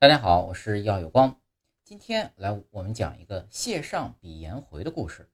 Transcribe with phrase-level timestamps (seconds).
[0.00, 1.40] 大家好，我是耀有光。
[1.82, 5.28] 今天来我们讲一个谢尚比颜回的故事。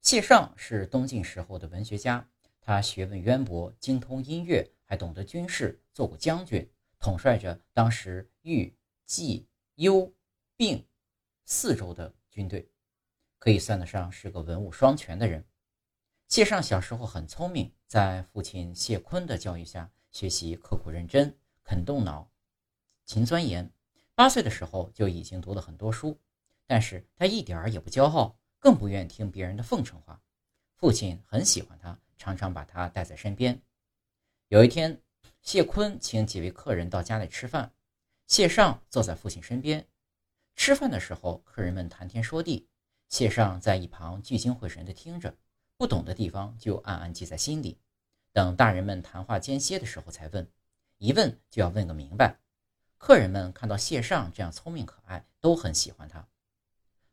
[0.00, 2.26] 谢尚是东晋时候的文学家，
[2.62, 6.66] 他学问渊博，精通音乐，还懂得军事，做过将军，
[6.98, 8.74] 统帅着当时豫、
[9.04, 10.10] 冀、幽、
[10.56, 10.86] 并
[11.44, 12.70] 四州的军队，
[13.38, 15.44] 可以算得上是个文武双全的人。
[16.26, 22.30] 谢尚小时候很聪明，在父亲谢坤的教育下，学习刻苦认真，肯动脑，
[23.06, 23.70] 勤钻研。
[24.14, 26.18] 八岁的时候就已经读了很多书，
[26.66, 30.22] 但是他一点儿也不骄傲，更不愿听别人的奉承话。
[30.76, 33.60] 父亲很喜欢他，常常把他带在身边。
[34.48, 35.00] 有一天，
[35.40, 37.72] 谢坤请几位客人到家里吃饭，
[38.26, 39.86] 谢尚坐在父亲身边。
[40.54, 42.68] 吃饭的时候，客人们谈天说地，
[43.08, 45.36] 谢尚在一旁聚精会神地听着，
[45.76, 47.78] 不懂的地方就暗暗记在心里。
[48.32, 50.48] 等大人们谈话间歇的时候才问，
[50.98, 52.38] 一问就要问个明白。
[53.06, 56.26] 客人们看到谢尚这样聪明可爱，都很喜欢他。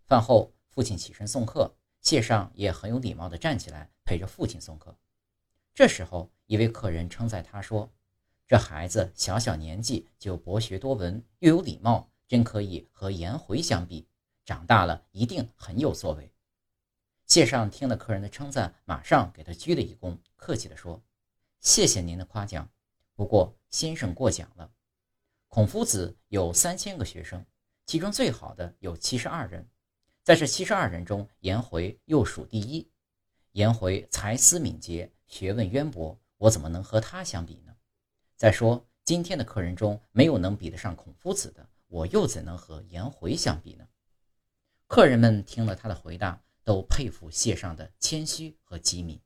[0.07, 4.97] 饭后，父亲起身送客，谢尚也很有礼貌地站起来陪着父亲送客。
[5.73, 7.91] 这时候，一位客人称赞他说
[8.47, 14.07] ：“这孩子小小年纪就博学多闻，又有礼貌，真可以和颜回相比。
[14.45, 16.31] 长大了一定很有作为。”
[17.27, 21.03] 谢尚听了客人的称赞，马上给他鞠了一躬，客气地说
[21.59, 22.69] ：“谢谢您的夸奖，
[23.13, 24.71] 不过先生过奖了。”
[25.53, 27.45] 孔夫子有三千个学生，
[27.85, 29.67] 其中最好的有七十二人，
[30.23, 32.89] 在这七十二人中，颜回又属第一。
[33.51, 37.75] 颜回才思敏捷，学问渊博，我怎么能和他相比呢？
[38.37, 43.85] 再说今天的客人中没有能比得上孔夫子的，我又怎能和颜回相比呢？
[44.87, 49.19] 客人们听了他的回答，都佩服谢尚的谦虚和机敏。